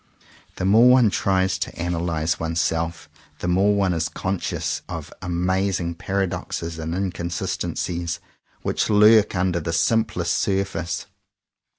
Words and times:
The 0.55 0.65
more 0.65 0.89
one 0.89 1.11
tries 1.11 1.59
to 1.59 1.79
analyze 1.79 2.39
oneself 2.39 3.07
the 3.37 3.47
more 3.47 3.75
one 3.75 3.93
is 3.93 4.09
conscious 4.09 4.81
of 4.89 5.13
amazing 5.21 5.93
paradoxes 5.93 6.79
and 6.79 6.95
inconsistencies 6.95 8.19
which 8.63 8.89
lurk 8.89 9.35
under 9.35 9.59
the 9.59 9.73
simplest 9.73 10.39
surface. 10.39 11.05